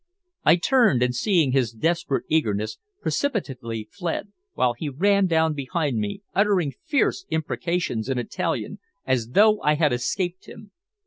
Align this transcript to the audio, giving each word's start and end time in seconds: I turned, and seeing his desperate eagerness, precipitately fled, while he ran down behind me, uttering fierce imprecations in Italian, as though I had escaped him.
I 0.43 0.55
turned, 0.55 1.03
and 1.03 1.13
seeing 1.13 1.51
his 1.51 1.71
desperate 1.73 2.25
eagerness, 2.27 2.79
precipitately 3.03 3.87
fled, 3.91 4.29
while 4.53 4.73
he 4.73 4.89
ran 4.89 5.27
down 5.27 5.53
behind 5.53 5.99
me, 5.99 6.23
uttering 6.33 6.73
fierce 6.85 7.27
imprecations 7.29 8.09
in 8.09 8.17
Italian, 8.17 8.79
as 9.05 9.29
though 9.33 9.61
I 9.61 9.75
had 9.75 9.93
escaped 9.93 10.47
him. 10.47 10.71